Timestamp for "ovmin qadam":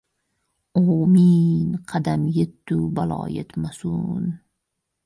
0.81-2.23